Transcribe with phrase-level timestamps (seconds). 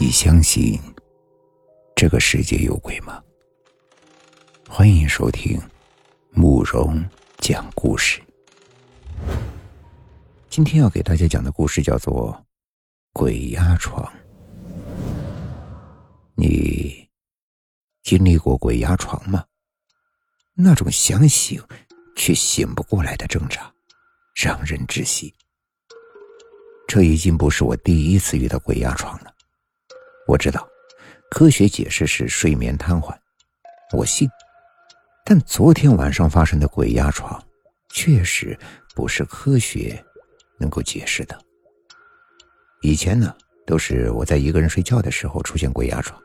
[0.00, 0.80] 你相信
[1.96, 3.20] 这个世界有鬼吗？
[4.68, 5.60] 欢迎收听
[6.30, 7.04] 慕容
[7.38, 8.22] 讲故事。
[10.48, 12.32] 今天要给大家讲的故事叫做
[13.12, 14.04] 《鬼压床》。
[16.36, 17.08] 你
[18.04, 19.44] 经历过鬼压床吗？
[20.54, 21.60] 那种想醒
[22.14, 23.68] 却醒不过来的挣扎，
[24.36, 25.34] 让人窒息。
[26.86, 29.34] 这已经不是我第一次遇到鬼压床了。
[30.28, 30.68] 我知道，
[31.30, 33.16] 科学解释是睡眠瘫痪，
[33.96, 34.28] 我信。
[35.24, 37.42] 但昨天晚上发生的鬼压床，
[37.88, 38.56] 确实
[38.94, 40.04] 不是科学
[40.58, 41.38] 能够解释的。
[42.82, 43.34] 以前呢，
[43.66, 46.20] 都是我在一个人睡觉的时候出现鬼压床，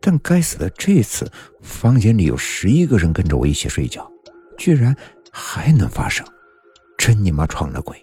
[0.00, 4.10] 但该死的这次，房间里有十一个人跟着我一起睡觉，
[4.56, 4.96] 居然
[5.30, 6.26] 还能发生，
[6.96, 8.02] 真你妈闯了鬼！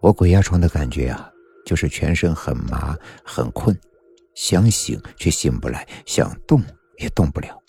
[0.00, 1.30] 我鬼压床的感觉啊！
[1.66, 3.78] 就是全身很麻很困，
[4.34, 6.62] 想醒却醒不来，想动
[6.98, 7.60] 也动不了，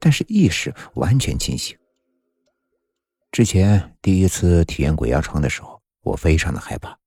[0.00, 1.76] 但是意识完全清醒。
[3.30, 6.98] 之前第一次体验鬼压床的时候，我非常的害怕，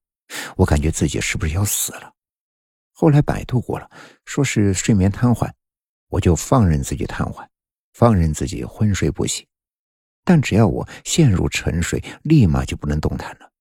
[0.56, 2.14] 我感觉自己是不是要死了。
[2.92, 3.90] 后来百度过了，
[4.26, 5.50] 说是睡眠瘫痪，
[6.10, 7.44] 我就放任自己瘫痪，
[7.94, 9.46] 放任自己昏睡不醒。
[10.24, 13.52] 但只要我陷入沉睡，立马就不能动弹了。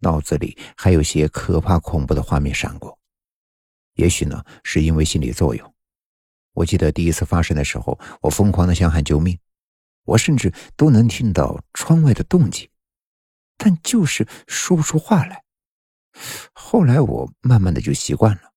[0.00, 2.98] 脑子里还有些可怕恐怖的画面闪过，
[3.94, 5.74] 也许呢是因为心理作用。
[6.52, 9.38] 我记得第一次发生的时候，我疯狂的想喊救命，
[10.04, 12.68] 我甚至都能听到窗外的动静，
[13.56, 15.44] 但就是说不出话来。
[16.52, 18.52] 后来我慢慢的就习惯了，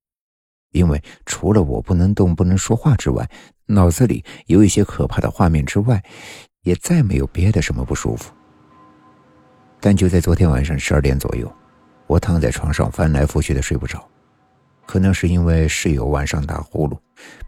[0.72, 3.30] 因为除了我不能动、不能说话之外，
[3.68, 6.04] 脑子里有一些可怕的画面之外，
[6.62, 8.34] 也再没有别的什么不舒服。
[9.86, 11.54] 但就在昨天晚上十二点左右，
[12.08, 14.02] 我躺在床上翻来覆去的睡不着，
[14.86, 16.98] 可能是因为室友晚上打呼噜，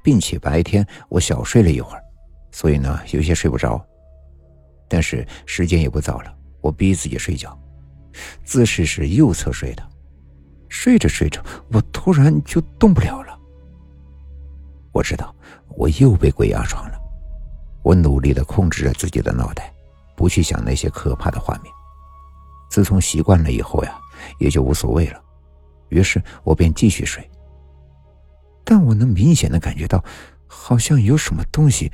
[0.03, 2.03] 并且白天我小睡了一会儿，
[2.51, 3.81] 所以呢有些睡不着。
[4.89, 7.57] 但是时间也不早了，我逼自己睡觉，
[8.43, 9.83] 姿势是右侧睡的。
[10.67, 13.39] 睡着睡着，我突然就动不了了。
[14.91, 15.33] 我知道
[15.69, 16.99] 我又被鬼压床了，
[17.81, 19.73] 我努力的控制着自己的脑袋，
[20.17, 21.73] 不去想那些可怕的画面。
[22.69, 23.99] 自从习惯了以后呀，
[24.39, 25.21] 也就无所谓了。
[25.89, 27.27] 于是我便继续睡。
[28.63, 30.03] 但我能明显的感觉到，
[30.47, 31.91] 好像有什么东西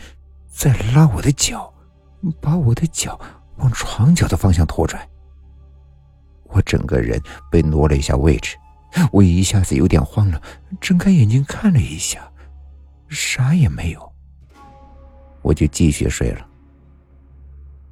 [0.49, 1.71] 在拉我的脚，
[2.39, 3.19] 把我的脚
[3.57, 5.07] 往床脚的方向拖拽。
[6.45, 8.57] 我整个人被挪了一下位置，
[9.11, 10.41] 我一下子有点慌了，
[10.79, 12.29] 睁开眼睛看了一下，
[13.09, 14.11] 啥也没有。
[15.41, 16.47] 我就继续睡了。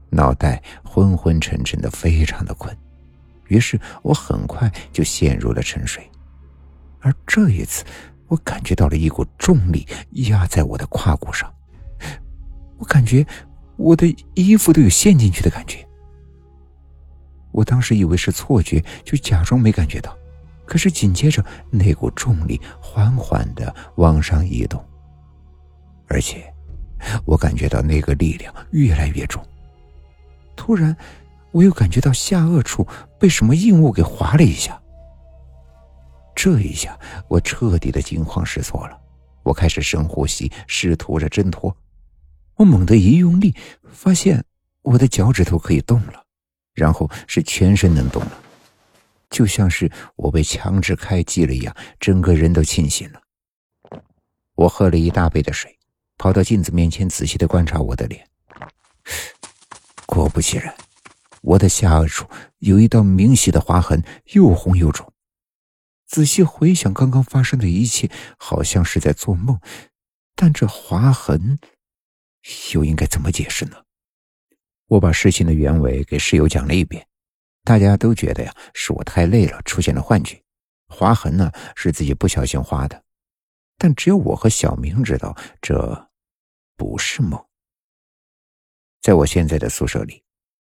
[0.09, 2.75] 脑袋昏昏沉沉的，非常的困，
[3.47, 6.03] 于是我很快就陷入了沉睡。
[6.99, 7.83] 而这一次，
[8.27, 9.87] 我感觉到了一股重力
[10.27, 11.53] 压在我的胯骨上，
[12.77, 13.25] 我感觉
[13.77, 15.85] 我的衣服都有陷进去的感觉。
[17.51, 20.15] 我当时以为是错觉，就假装没感觉到。
[20.65, 24.83] 可是紧接着，那股重力缓缓的往上移动，
[26.07, 26.53] 而且
[27.25, 29.43] 我感觉到那个力量越来越重。
[30.59, 30.93] 突然，
[31.51, 32.85] 我又感觉到下颚处
[33.17, 34.77] 被什么硬物给划了一下。
[36.35, 36.99] 这一下，
[37.29, 38.99] 我彻底的惊慌失措了。
[39.43, 41.73] 我开始深呼吸，试图着挣脱。
[42.55, 43.55] 我猛地一用力，
[43.89, 44.43] 发现
[44.81, 46.21] 我的脚趾头可以动了，
[46.73, 48.31] 然后是全身能动了，
[49.29, 53.21] 就像是我被强制开机了一样，整个人都清醒了。
[54.55, 55.73] 我喝了一大杯的水，
[56.17, 58.27] 跑到镜子面前，仔细的观察我的脸。
[60.19, 60.75] 果不其然，
[61.41, 64.03] 我的下颚处有一道明显的划痕，
[64.33, 65.11] 又红又肿。
[66.05, 69.59] 仔细回想刚刚发生的一切，好像是在做梦，
[70.35, 71.59] 但这划痕
[72.73, 73.77] 又应该怎么解释呢？
[74.87, 77.07] 我把事情的原委给室友讲了一遍，
[77.63, 80.41] 大家都觉得呀，是我太累了，出现了幻觉。
[80.87, 83.03] 划痕呢，是自己不小心划的，
[83.77, 86.09] 但只有我和小明知道，这
[86.75, 87.45] 不是梦。
[89.09, 90.21] 在我现在的宿舍里，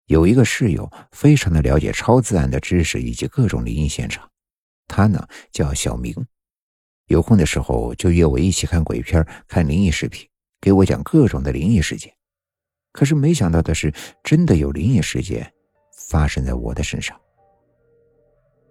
[0.06, 4.26] 有一个室友，非常的了解超自然的知识以及各种灵异现场。
[4.88, 6.16] 他呢叫小明，
[7.08, 10.26] 有空的时候就约我一起看鬼片、看灵异视频，
[10.58, 12.10] 给我讲各种的灵异事件。
[12.92, 13.92] 可是没想到的是，
[14.24, 15.52] 真的有灵异事件
[16.08, 17.14] 发生在我的身上。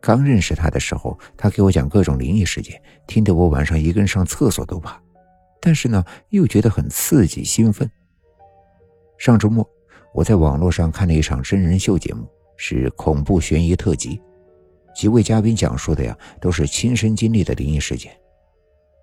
[0.01, 4.99] 刚认识他的时候，他给我讲各种灵异事件，听得我晚上一个人上厕所都怕，
[5.61, 7.87] 但是呢又觉得很刺激兴奋。
[9.19, 9.69] 上周末，
[10.13, 12.25] 我在网络上看了一场真人秀节目，
[12.55, 14.19] 是恐怖悬疑特辑。
[14.95, 18.13] 几位嘉宾讲述的呀，都是亲身经历的灵异事件。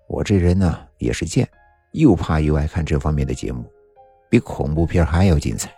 [0.08, 1.46] 我这人呢也是贱，
[1.92, 3.70] 又怕又爱看这方面的节目，
[4.30, 5.70] 比恐怖片还要精彩。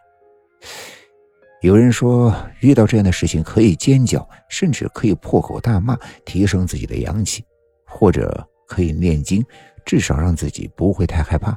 [1.60, 7.44] 有人说，遇到这样的事情可以尖叫，甚至可以破口大骂，提升自己的阳气，
[7.84, 9.44] 或者可以念经，
[9.84, 11.56] 至少让自己不会太害怕。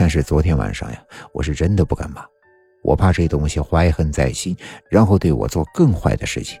[0.00, 2.24] 但是昨天晚上呀，我是真的不敢骂，
[2.82, 4.56] 我怕这东西怀恨在心，
[4.88, 6.58] 然后对我做更坏的事情。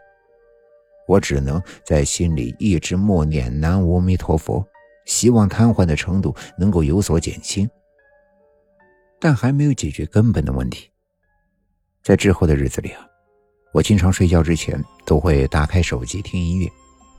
[1.08, 4.62] 我只能在心里一直默念南无阿弥陀佛，
[5.06, 7.66] 希望瘫痪的程度能够有所减轻。
[9.18, 10.90] 但还没有解决根本的问题。
[12.02, 13.06] 在之后的日子里啊，
[13.72, 16.68] 我经常睡觉之前都会打开手机听音乐，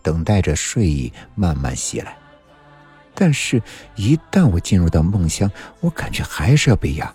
[0.04, 2.16] 等待着睡意慢慢袭来。
[3.14, 3.62] 但是，
[3.96, 7.14] 一旦我进入到梦乡，我感觉还是要被压。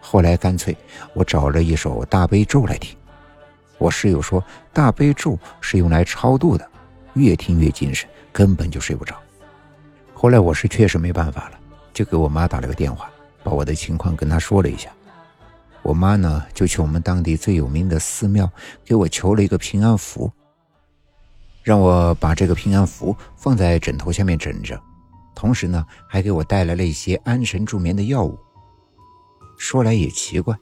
[0.00, 0.76] 后来干脆
[1.12, 2.96] 我找了一首大悲咒来听。
[3.78, 6.68] 我室友说大悲咒是用来超度的，
[7.14, 9.14] 越听越精神，根本就睡不着。
[10.14, 11.58] 后来我是确实没办法了，
[11.92, 13.10] 就给我妈打了个电话，
[13.42, 14.90] 把我的情况跟她说了一下。
[15.82, 18.50] 我妈呢，就去我们当地最有名的寺庙
[18.84, 20.30] 给我求了一个平安符，
[21.62, 24.80] 让我把这个平安符放在枕头下面枕着，
[25.34, 28.38] 同时呢，还给我带来了一些安神助眠的药物。
[29.58, 30.56] 说来也奇怪，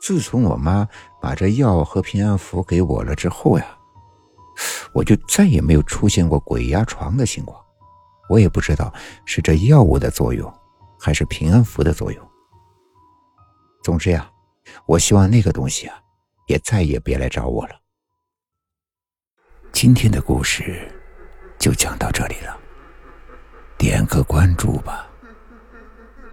[0.00, 0.86] 自从我妈
[1.20, 3.66] 把这药和平安符给我了之后呀，
[4.92, 7.60] 我就再也没有出现过鬼压床的情况。
[8.30, 8.92] 我也不知道
[9.24, 10.52] 是这药物的作用，
[10.98, 12.28] 还是平安符的作用。
[13.82, 14.30] 总之呀，
[14.86, 15.96] 我希望那个东西啊，
[16.46, 17.83] 也再也别来找我了。
[19.74, 20.88] 今天的故事
[21.58, 22.56] 就讲到这里了，
[23.76, 25.10] 点个关注吧，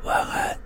[0.04, 0.61] 晚安。